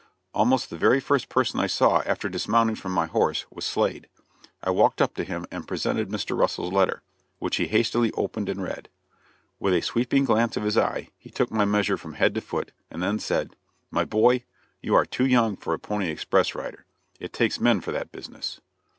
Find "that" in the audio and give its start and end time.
17.91-18.11